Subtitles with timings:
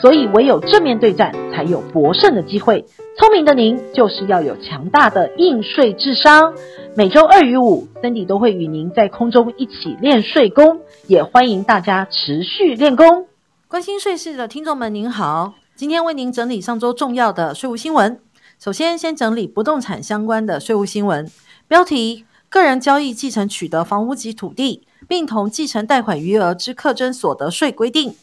[0.00, 2.84] 所以唯有正面对战，才有博胜的机会。
[3.16, 6.54] 聪明的您，就是要有强大的应税智商。
[6.94, 13.26] 每周二与五，Cindy 都会与您在空中一起练税功，也欢迎大家持续练功。
[13.66, 18.20] 关心税事的听众们，您好，今天为您整理上周重要的税务新闻。
[18.60, 21.28] 首先，先整理不动产相关的税务新闻。
[21.66, 28.14] 标题：个人交易继承取得房屋及土地，并同继承贷款余额之课征所得税规定。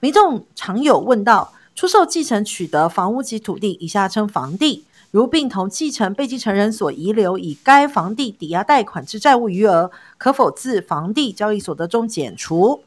[0.00, 1.52] 民众常有问到。
[1.74, 12.80] 出售继承取得房屋及土地（以下称房地），如并同继承被继承人所遗留以该房地抵押贷款之债务余额，可否自房地交易所得中减除？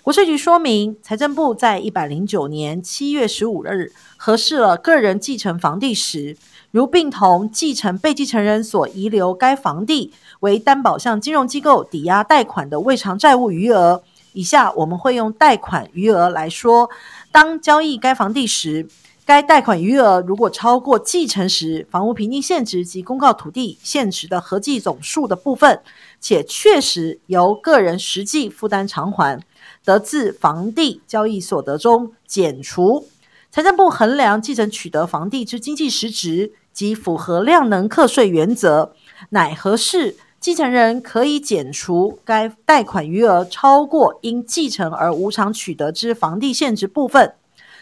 [0.00, 6.36] 国税局说明，财政部在一百零九年七月十五日核释了个人继承房地时，
[6.70, 14.04] 如并同继承被继承人所遗留该房地为担保向金融机构抵押贷款的未偿债务余额。
[14.36, 16.90] 以下我们会用贷款余额来说。
[17.32, 18.86] 当交易该房地时，
[19.24, 25.80] 该贷款余额如果超过继承时房屋评定现值及公告土地现值的合计总数的部分，
[26.20, 29.40] 且确实由个人实际负担偿还，
[29.82, 33.08] 得自房地交易所得中减除。
[33.50, 38.92] 财政部衡量继承取得房地之经济实质及符合量能课税原则，
[39.30, 40.14] 乃合适
[40.46, 47.34] 继承人可以减除该贷款余额超过因继承而无偿取得之房地现值部分，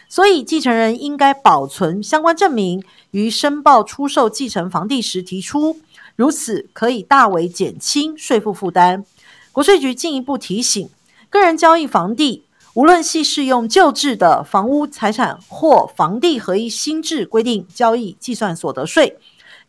[0.09, 5.77] 所以继承人应该保存相关证明，于申报出售继承房地时提出，
[6.15, 9.05] 如此可以大为减轻税负负担。
[9.51, 10.89] 国税局进一步提醒，
[11.29, 19.19] 个人交易房地，无论系适用旧制的房屋财产或房地合一新制规定交易计算所得税。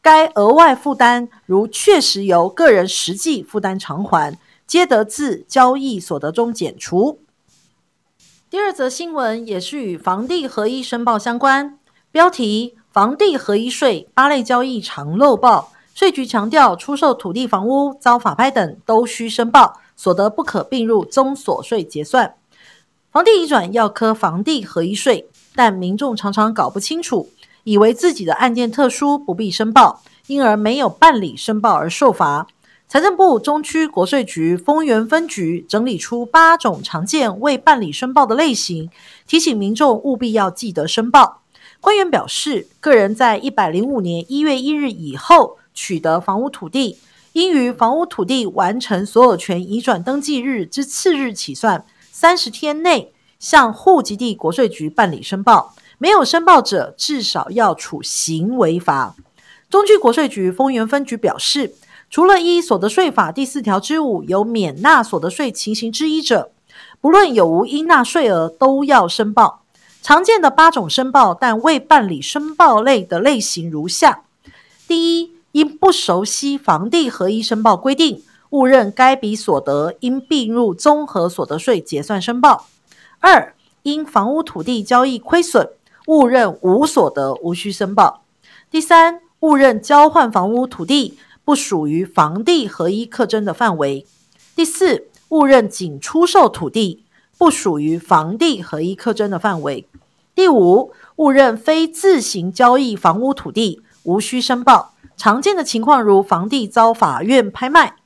[0.06, 7.18] 该额外负担，如确实由个人实际负担偿还，皆得自交易所得中减除。
[8.48, 11.80] 第二则新闻也是与房地合一申报相关，
[12.12, 22.36] 标题：房地合一税八类交易常漏报，税局强调出售土地房屋遭法拍等都需申报，所得不可并入综所税结算。
[23.10, 27.28] 房地移转要课房地合一税，但民众常常搞不清楚。
[27.66, 32.46] 以为自己的案件特殊不必申报，因而没有办理申报而受罚。
[32.86, 38.88] 财政部中区国税局丰原分局整理出八种常见未办理申报的类型，
[39.26, 41.42] 提醒民众务必要记得申报。
[41.80, 46.98] 官员表示，个人在一百零五年一月一日以后取得房屋土地，
[47.32, 55.74] 应于房屋土地完成所有权移转登记日之次日起算三十天内，向户籍地国税局办理申报。
[55.98, 59.14] 没有申报者，至少要处行为罚。
[59.70, 61.74] 中区国税局丰原分局表示，
[62.10, 66.50] 除了依所得税法第四条之五有免纳所得税情形之一者，
[67.00, 69.62] 不论有无应纳税额，都要申报。
[70.02, 74.22] 常见的八种申报但未办理申报类的类型如下：
[74.86, 82.66] 第一，因不熟悉房地合一申报规定，误认该笔所得应并入综合所得税结算申报；
[83.18, 85.70] 二，因房屋土地交易亏损。
[86.06, 88.22] 误认无所得，无需申报。
[88.70, 94.06] 第三，误认交换房屋土地不属于房地合一课征的范围。
[94.54, 97.04] 第四，误认仅出售土地
[97.36, 99.86] 不属于房地合一课征的范围。
[100.34, 104.94] 第五，误认非自行交易房屋土地，无需申报。
[105.16, 107.96] 常见的情况如房地遭法院拍卖。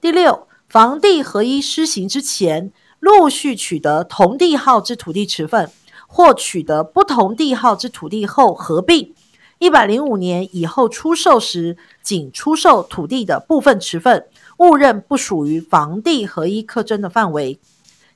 [0.00, 5.70] 第六，房地合一施行之前，陆续取得同地号之土地持分。
[6.12, 9.14] 或取得不同地号之土地后合并，
[9.60, 14.26] 一百零五年以后出售时，仅出售土地的部分持份，
[14.58, 17.60] 误认不属于房地合一课征的范围。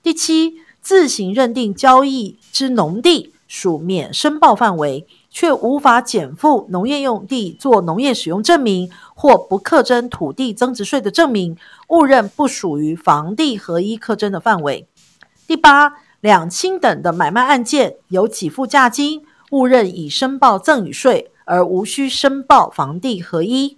[0.02, 11.56] 第七，自行认定交易之农地属免申报范围，却无法减负农业用地做农业使用证明或不课征土地增值税的证明，
[11.90, 14.88] 误认不属于房地合一课征的范围。
[15.46, 16.03] 第八。
[16.24, 23.76] 两清等的买卖案件有给付价金，误认已申报赠与税，而无需申报房地合一。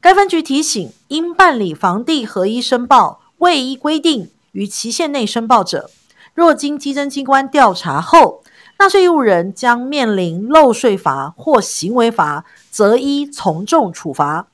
[0.00, 5.88] 该分局提醒，应办理房地合一申报未依规定于期限内申报者，
[6.34, 8.42] 若经稽征机关调查后，
[8.80, 14.48] 纳税义务人将面临漏税罚或行为罚，择一从重处罚；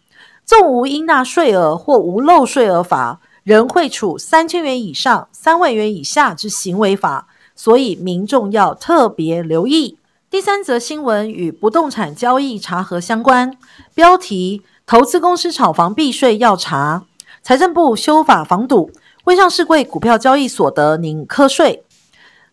[0.44, 3.20] 纵无应纳税额或无漏税额罚。
[3.44, 9.98] 仍会处三千元以上三万元以下之行为罚，所以民众要特别留意。
[10.30, 13.56] 第三则新闻与不动产交易查核相关，
[13.94, 17.04] 标题：投资公司炒房避税要查，
[17.42, 18.90] 财政部修法防堵，
[19.24, 21.84] 未上市柜股票交易所得拟课税。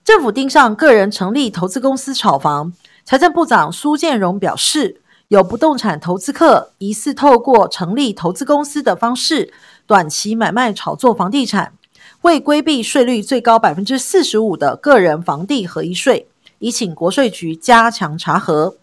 [0.04, 2.74] 政府盯上个人成立投资公司炒房，
[3.06, 9.54] 财政部长苏建荣表示，有不动产投资客疑似透过成立投资公司的方式，
[9.90, 11.74] 短期买卖炒作房地产，
[12.22, 16.28] 为规避税率最高百分之四十五的个人房地合一税。
[16.60, 18.76] 已请国税局加强查核。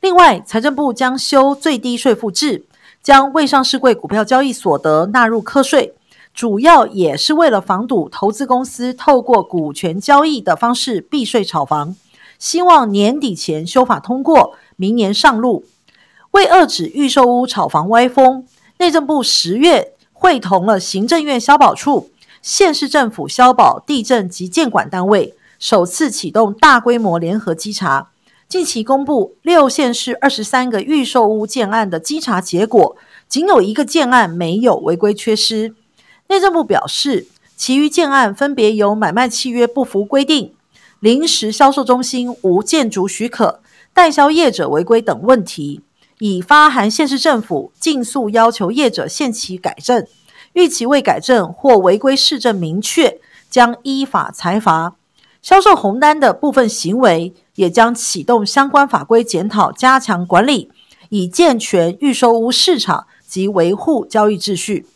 [0.00, 2.64] 另外，财政部将修最低税负制，
[3.02, 5.94] 将未上市柜股票交易所得纳入课税，
[6.32, 11.96] 主要也是为了防堵投资公司透过股权交易的方式避税炒房。
[12.38, 15.64] 希望年底前修法通过，明年上路。
[16.30, 18.46] 为遏止预售屋炒房歪风，
[18.78, 19.91] 内政部十月
[20.22, 25.34] 会同了行政院消保处、县市政府消保、地震及建管单位。
[25.58, 28.10] 首次启动大规模联合稽查，
[28.48, 32.96] 近期公布六县市二十三个预售屋建案的稽查结果，
[33.28, 35.74] 仅有一个建案没有违规缺失。
[36.28, 37.26] 内政部表示，
[37.56, 40.52] 其余建案分别有买卖契约不符规定、
[41.00, 43.60] 临时销售中心无建筑许可、
[43.92, 45.80] 代销业者违规等问题，
[46.22, 50.06] 已发函县市政府，尽速要求业者限期改正，
[50.52, 53.18] 逾期未改正或违规市政明确，
[53.50, 54.94] 将依法裁罚。
[55.42, 60.70] 销售红单的部分行为，也将启动相关法规检讨，加强管理，
[61.08, 64.86] 以健全预售屋市场及维护交易秩序。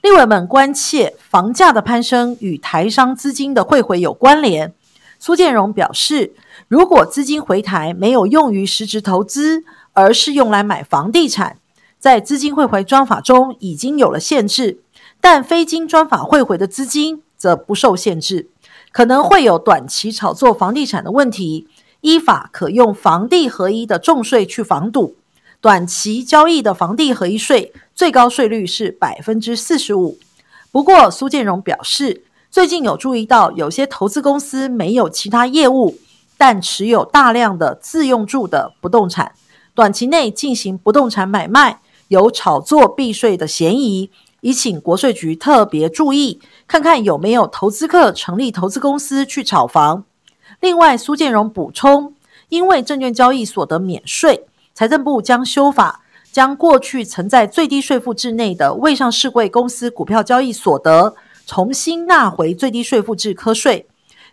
[0.00, 4.72] 立委们关切房价的攀升与台商资金的汇回有关联。
[5.18, 6.32] 苏建荣表示，
[6.66, 9.62] 如果资金回台没有用于实质投资，
[9.92, 11.58] 而是用来买房地产，
[11.98, 14.80] 在资金汇回专法中已经有了限制，
[15.20, 18.48] 但非经专法汇回的资金则不受限制。
[18.90, 21.66] 可能会有短期炒作房地产的问题，
[22.02, 25.16] 依法可用房地合一的重税去防堵。
[25.60, 30.18] 短期交易的房地合一税最高税率是百分之四十五。
[30.70, 35.96] 不过，苏建荣表示，最近有注意到有些投资公司没有其他业务，
[36.36, 39.32] 但持有大量的自用住的不动产，
[39.74, 44.10] 短期内进行不动产买卖，有炒作避税的嫌疑。
[44.40, 50.04] 已请国税局特别注意，看看有没有投资客成立投资公司去炒房。
[50.58, 52.14] 另外，苏建荣补充，
[52.48, 56.02] 因为证券交易所得免税，财政部将修法，
[56.32, 61.14] 将过去曾在最低税负制内的未上市柜公司股票交易所得
[61.46, 63.86] 重新纳回最低税负制课税，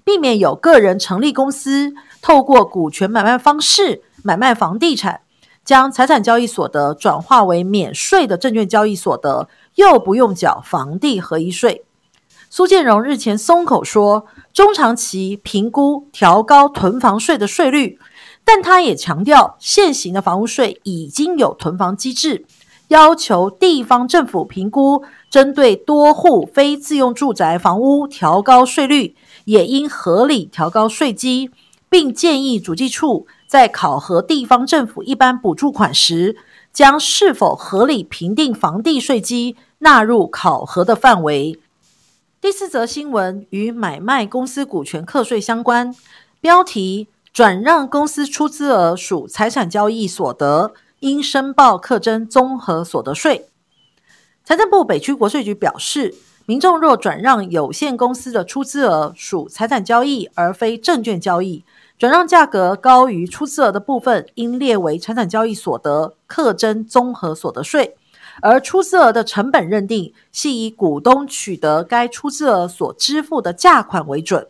[0.03, 5.21] 避免有个人成立公司，透过股权买卖方式买卖房地产，
[5.69, 9.47] 将财产交易所得转化为免税的证券交易所得。
[9.75, 11.85] 又不用缴房地合一税。
[12.49, 17.99] 苏建荣日前松口说，中长期评估调高囤房税的税率，
[18.43, 22.47] 但他也强调，现行的房屋税已经有囤房机制，
[22.87, 29.15] 要求地方政府评估针对多户非自用住宅房屋调高税率，
[29.45, 31.51] 也应合理调高税基，
[31.87, 36.37] 并建议主计处在考核地方政府一般补助款时，
[36.71, 39.57] 将是否合理评定房地税基。
[39.81, 41.57] 纳入考核的范围。
[42.41, 45.95] 第四则新闻与买卖公司股权课税相关，
[46.41, 53.47] 标题：转让公司出资额属财产交易所得，应申报课征综合所得税。
[54.43, 56.13] 财政部北区国税局表示，
[56.45, 61.63] 民众若转让有限公司的出资额属财产交易而非证券交易，
[61.99, 67.97] 转让价格高于出资额的部分，应列为财产交易所得，课征综合所得税。
[68.41, 74.47] 而出资额的成本认定，系以股东取得该出资额所支付的价款为准。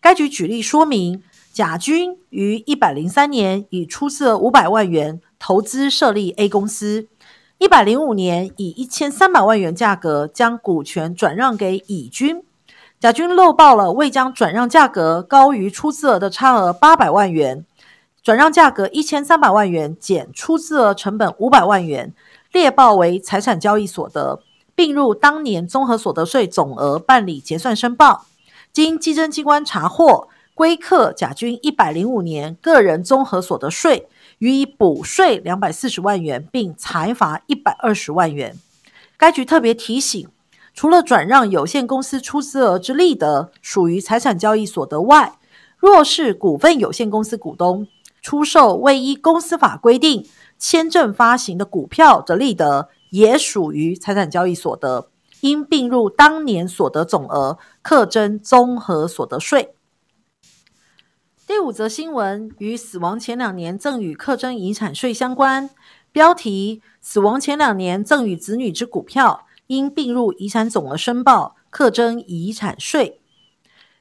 [0.00, 1.22] 该局举例说明，
[1.52, 7.06] 甲军于一百零三年以出资额五百万元投资设立 A 公司，
[7.58, 12.42] 一百零五年以一千三百万元价格将股权转让给乙军，
[13.02, 17.66] 甲军漏报了未将转让价格高于出资额的差额八百万元，
[18.22, 22.14] 转让价格一千三百万元减出资额成本五百万元。
[22.52, 24.40] 列报为财产交易所得，
[24.76, 28.26] 并入当年综合所得税总额办理结算申报。
[28.72, 34.06] 经稽征机关查获，归课甲军一百零五年个人综合所得税，
[34.38, 38.56] 予以补税两百四十万元，并裁罚一百二十万元。
[39.16, 40.28] 该局特别提醒，
[40.74, 45.38] 除了转让有限公司出资额之利得属于财产交易所得外，
[45.78, 47.86] 若是股份有限公司股东
[48.20, 50.26] 出售未依公司法规定。
[50.58, 55.08] 签证发行的股票的利得也属于财产交易所得，
[55.40, 59.74] 应并入当年所得总额，课征综合所得税。
[61.48, 65.68] 第五则新闻与死亡前两年赠与课征遗产税相关，
[66.12, 73.20] 标题：死亡前两年赠与子女之股票，应并入遗产总额申报，课征遗产税。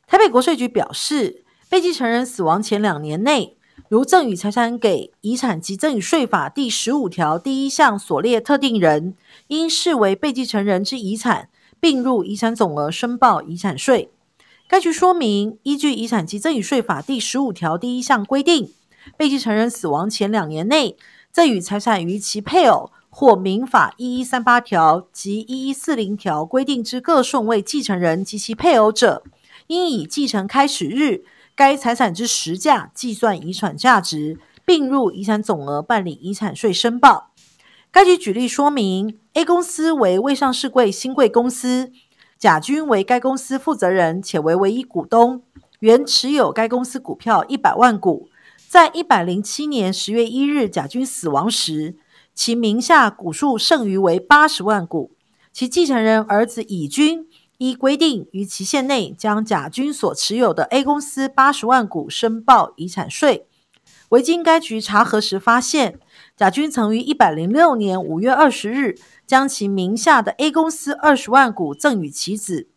[0.06, 3.56] 台北国税局表示，被继承人死亡前两年内，
[3.88, 9.16] 如赠与财产给遗产及赠与税法第十五条第一项所列特定人，
[9.48, 11.48] 应视为被继承人之遗产，
[11.80, 14.12] 并入遗产总额申报遗产税。
[14.68, 18.74] 该局说明，依据《遗产及赠与税法》第十五条第一项规定，
[19.16, 20.98] 被继承人死亡前两年内
[21.32, 29.24] 赠与财产于其配偶，或民法一一三八条及一一四零条规定之各顺位继承人及其配偶者，
[29.68, 31.24] 应以继承开始日
[31.56, 37.32] 该财产之实价计算遗产价值，并入遗产总额办理遗产税申报。
[37.92, 41.92] 该局举例说明，A 公司为未上市贵新贵公司。
[42.38, 45.44] 甲君为该公司负责人，且为唯一股东，
[45.80, 48.28] 原持有该公司股票一百万股。
[48.72, 51.98] 在一百零七年十月一日，甲君死亡时，
[52.34, 55.12] 其名下股数剩余为八十万股。
[55.52, 63.46] 其继承人儿子乙君依规定，于期限内将甲君所持有的 A 公司八十万股申报遗产税。
[64.08, 66.00] 唯经该局查核时发现，
[66.38, 68.96] 甲君曾于一百零六年五月二十日。
[69.28, 72.70] 将其名下的 A 公司二十万股赠与其子，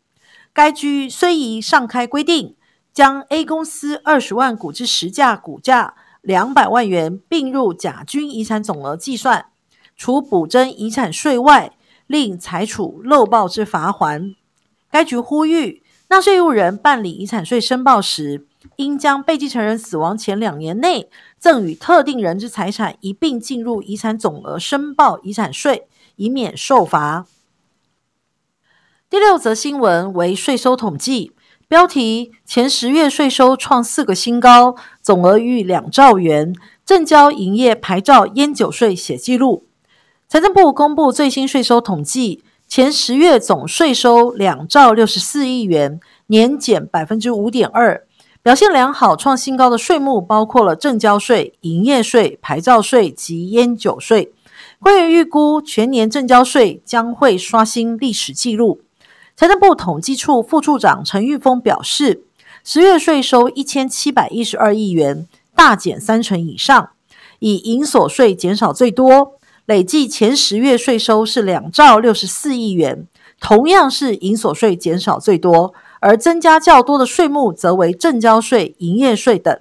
[0.52, 2.56] 该局虽已上开规定，
[2.94, 9.46] 将 A 公司二十万股之实价股价两百万元并入甲君遗产总额计算，
[9.96, 14.36] 除补征遗产税外，另裁处漏报之罚锾。
[14.90, 18.46] 该局呼吁纳税义务人办理遗产税申报时，
[18.76, 25.88] 应将被继承人死亡前两年内赠与特定人之财产一并进入遗产总额申报遗产税。
[26.16, 27.26] 以免受罚。
[29.10, 31.32] 第六则新闻为税收统计，
[31.66, 36.54] 标题：前十月税收创四个新高，总额逾两兆元，
[36.84, 39.64] 正交营业牌照烟酒税写记录。
[40.28, 48.06] 财政部公布最新税收统计，前十月总税收两兆六十四亿元，年减百分之五点二，
[48.42, 49.16] 表现良好。
[49.16, 54.34] 创新高的税目包括了证交税、营业税、牌照税及烟酒税。
[54.78, 58.82] 官员预估全年证交税将会刷新历史纪录。
[59.36, 62.22] 财政部统计处副处长陈玉峰表示，
[62.62, 65.26] 十月税收一千七百一十二亿元，
[65.56, 66.90] 大减三成以上，
[67.40, 69.32] 以营所税减少最多。
[69.66, 73.08] 累计前十月税收是两兆六十四亿元，
[73.40, 79.58] 同样是营所税减少最多，而增加较多的税目则为正交税、营业税等。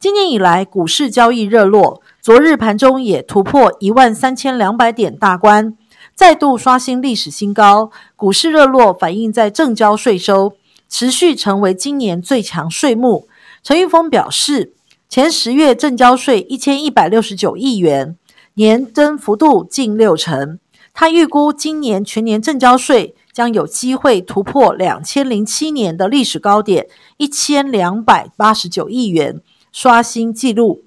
[0.00, 2.02] 今年以来，股市交易热络。
[2.20, 5.76] 昨日盘中也突破一万三千两百点大关，
[6.18, 7.92] 再度刷新历史新高。
[8.16, 10.54] 股市热络反映在证交税收
[10.88, 13.28] 持续成为今年最强税目。
[13.62, 14.74] 陈玉峰表示，
[15.08, 18.16] 前十月证交税一千一百六十九亿元，
[18.54, 20.58] 年增幅度近六成。
[20.92, 30.82] 他预估今年全年证交税将有机会突破两千零七年的历史高点一千两百八十九亿元，刷新纪录。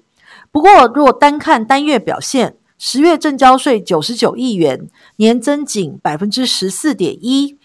[0.50, 7.56] 不过，若单看单月表现，十月正交税九十九亿元，年增仅百分之十四点一。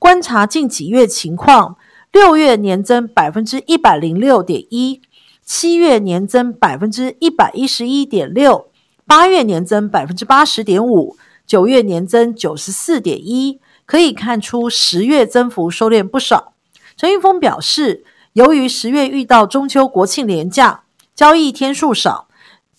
[0.00, 1.76] 观察近几月情况，
[2.10, 5.00] 六月年增百分之一百零六点一，
[5.44, 8.66] 七月年增百分之一百一十一点六，
[9.06, 11.16] 八月年增百分之八十点五，
[11.46, 13.60] 九月年增九十四点一。
[13.86, 16.54] 可以看出，十月增幅收敛不少。
[16.96, 18.02] 陈玉峰表示，
[18.32, 20.82] 由于十月遇到中秋国庆连假，
[21.14, 22.26] 交易天数少。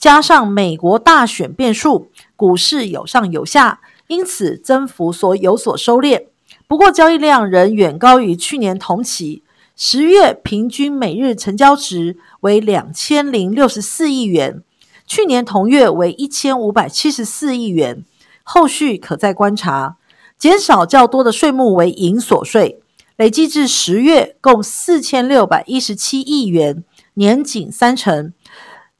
[0.05, 6.27] 加上美国大选变数，股市有上有下，因此增幅所有所收敛。
[6.67, 9.41] 不过交易量仍远高于去年同期。
[9.75, 14.61] 十月平均每日成交值为两千零六十四亿元，
[15.07, 18.05] 去年同月为一千五百七十四亿元。
[18.43, 19.97] 后续可再观察。
[20.37, 22.79] 减少较多的税目为银所税，
[23.17, 26.83] 累计至十月共四千六百一十七亿元，
[27.15, 28.31] 年仅三成。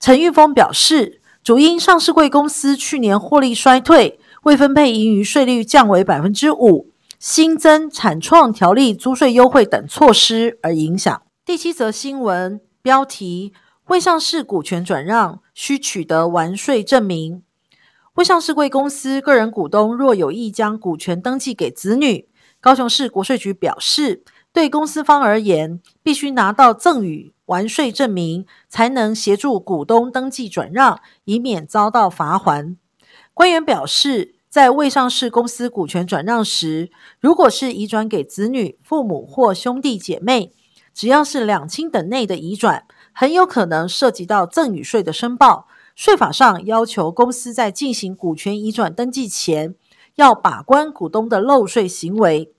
[0.05, 11.23] 陈玉峰表示，主因上市贵公司去年获利衰退，未分配盈余税率降为百分之五，新增产创条例租税优惠等措施而影响。
[11.43, 13.51] 第七则新闻标题：
[13.87, 17.41] 未上市股权转让需取得完税证明。
[18.13, 22.29] 未上市贵公司个人股东若有意将股权登记给子女，
[22.61, 32.77] 高雄市国税局表示，对公司方而言，必须拿到赠与完税证明，才能协助股东登记转让，以免遭到罚还。
[33.33, 40.53] 官员表示，在未上市公司股权转让时，如果是移转给子女、父母或兄弟姐妹，
[40.93, 45.67] 只要是两亲等内的移转，很有可能涉及到赠与税的申报。
[45.93, 49.75] 税法上要求公司在进行股权移转登记前，
[50.15, 52.53] 要把关股东的漏税行为。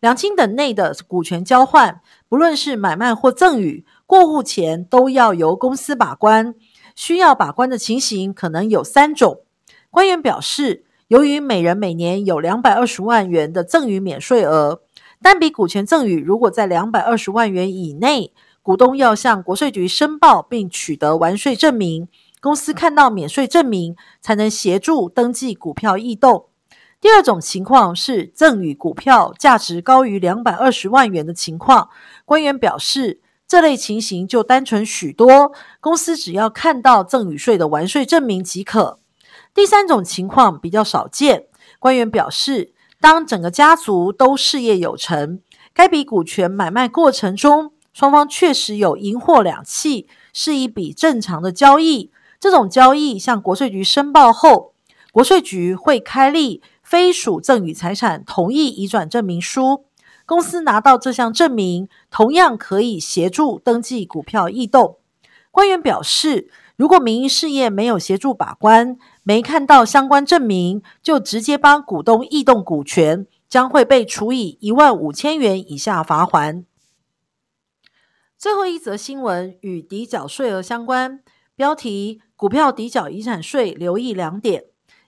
[0.00, 6.54] 两亲等内的股权交换，不论是买卖或赠与，过户前都要由公司把关。
[6.96, 9.42] 需要把关的情形可能有三种。
[9.90, 14.80] 官员表示，由于每人每年有两百二十万元的赠与免税额，
[15.20, 22.08] 单笔股权赠与如果在两百二十万元以内，股东要向国税局申报并取得完税证明，
[22.40, 26.46] 公司看到免税证明才能协助登记股票异动。
[26.98, 31.90] 第二种情况是赠与股票价值高于两百二十万元的情况，
[32.24, 39.00] 官员表示，这类情形就单纯许多，公司只要看到赠与税的完税证明即可。
[39.54, 41.46] 第三种情况比较少见，
[41.78, 45.40] 官员表示，当整个家族都事业有成，
[45.72, 52.10] 该笔股权买卖过程中，双方确实有银货两讫，是一笔正常的交易。
[52.38, 54.74] 这种交易向国税局申报后，
[55.10, 59.86] 国税局会开立非属赠与财产同意移转证明书，
[60.28, 64.98] 公司拿到这项证明，同样可以协助登记股票异动。
[65.50, 76.66] 官员表示，如果民营事业没有协助把关，没看到相关证明，就直接帮股东异动股权，将会被处以一万五千元以下罚锾。
[78.36, 81.20] 最后一则新闻与抵缴税额相关，
[81.56, 84.64] 标题：股票抵缴遗产税，留意两点：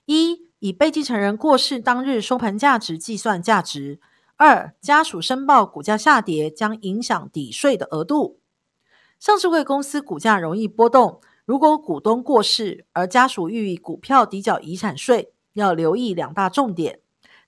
[0.07, 3.99] 一、以被继承人过世当日收盘价值计算价值；
[4.43, 8.39] 二、家属申报股价下跌将影响抵税的额度。
[9.19, 11.21] 上市柜公司股价容易波动。
[11.45, 17.01] 如果股东过世，而家属欲以股票抵缴遗产税，要留意两大重点。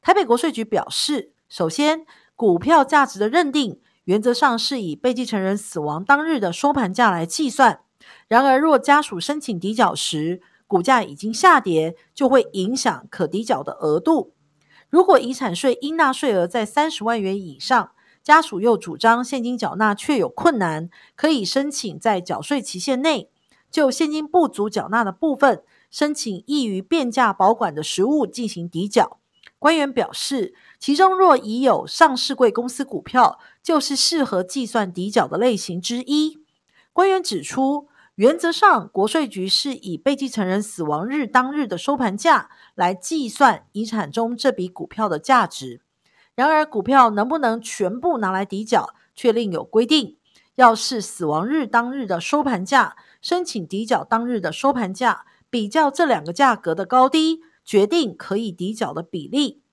[0.03, 7.79] 台北国税局表示，首先，股票价值的认定原则上是以被继承人死亡当日的收盘价来计算。
[8.27, 14.32] 然而，若家属申请抵缴时，股价已经下跌，就会影响可抵缴的额度。
[14.93, 23.31] 如果遗产税应纳税额在三十万元以上，家属又主张现金缴纳却有困难，可以申请在缴税期限内。
[23.71, 29.17] 就现金不足缴纳的部分，申请易于变价保管的实物进行抵缴。
[29.57, 36.43] 官员表示，其中若已有上市贵公司股票，就是适合计算抵缴的类型之一。
[36.93, 45.81] 官员指出，原则上国税局是以被继承人死亡日当日的收盘价来计算遗产中这笔股票的价值。
[46.35, 50.17] 然而，股票能不能全部拿来抵缴，却另有规定。
[50.55, 59.63] 要是死亡日当日的收盘价，申请抵缴当日的收盘价，比较这两个价格的高低，决定可以抵缴的比例。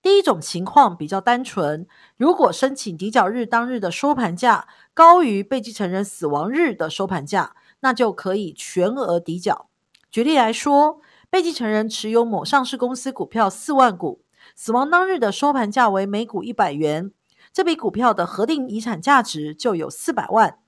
[0.00, 9.68] 第一种情况比较单纯，如果申请抵缴日当日的收盘价高于被继承人死亡日的收盘价，那就可以全额抵缴。
[10.10, 14.22] 举例来说，被继承人持有某上市公司股票四万股，
[14.54, 17.12] 死亡当日的收盘价为每股一百元。
[17.52, 20.58] 这笔股票的核定遗产价值就有四百万，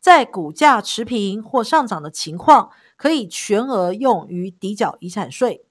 [0.00, 5.64] 在股价持平或上涨的情况，可以全额用于抵缴遗产税。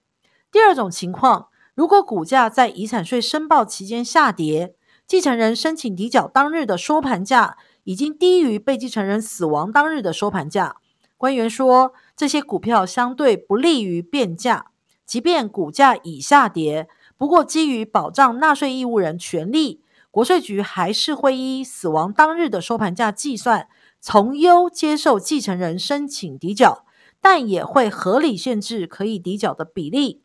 [0.51, 10.77] 第二种情况，如果股价在遗产税申报期间下跌，继承人申请抵缴当日的收盘价已经低于被继承人死亡当日的收盘价，
[11.17, 14.67] 官员说，这些股票相对不利于变价，
[15.05, 19.81] 即便股价已下跌，不过基于保障纳税义务人权利。
[20.11, 23.67] 国税局还是会依死亡当日的收盘价计算，
[23.99, 26.85] 从优接受继承人申请抵缴，
[27.21, 30.23] 但也会合理限制可以抵缴的比例。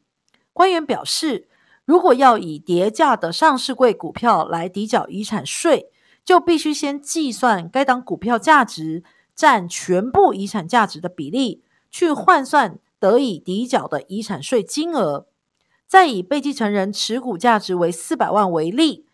[0.55, 1.48] 官员表示，
[1.85, 5.90] 如果要以跌价的上市柜股票来抵缴遗产税，
[6.24, 9.02] 就必须先计算该档股票价值
[9.35, 15.27] 占全部遗产价值的比例，去换算得以抵缴的遗产税金额。
[15.87, 19.07] 再以被继承人持股价值为四百万为例。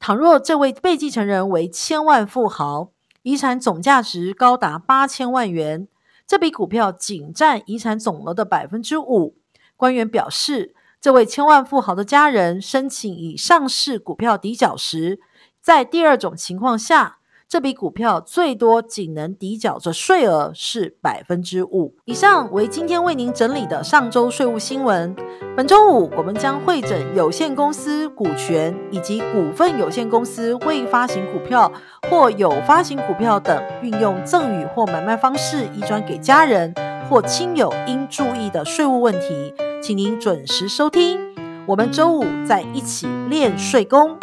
[0.00, 2.90] 倘若这位被继承人为千万富豪，
[3.22, 5.86] 遗产总价值高达八千万元，
[6.26, 9.36] 这笔股票仅占遗产总额的百分之五。
[9.76, 15.20] 官员表示，这位千万富豪的家人申请以上市股票抵缴时，
[15.60, 21.94] 在第二种情况下，这笔股票最多仅能抵缴的税额是百分之五。
[22.04, 25.14] 以上为今天为您整理的上周税务新闻。
[25.56, 31.70] 本周五我们将会诊有限公司股权以及股份有限公司未发行股票
[32.10, 36.74] 或有发行股票等运用赠与或买卖方式移转给家人
[37.08, 41.20] 或亲友应注意的税务问题，请您准时收听。
[41.64, 44.18] 我们周五再一起练税功。